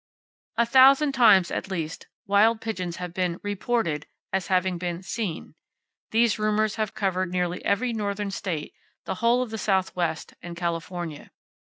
[0.57, 5.53] A thousand times, at least, wild pigeons have been "reported" as having been "seen."
[6.09, 8.73] These rumors have covered nearly every northern state,
[9.05, 11.29] the whole of the southwest, and California.